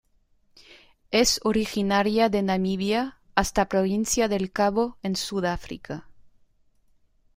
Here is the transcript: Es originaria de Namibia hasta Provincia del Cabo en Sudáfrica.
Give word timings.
Es 1.11 1.39
originaria 1.43 2.27
de 2.29 2.41
Namibia 2.41 3.19
hasta 3.35 3.69
Provincia 3.69 4.27
del 4.27 4.51
Cabo 4.51 4.97
en 5.03 5.15
Sudáfrica. 5.15 6.09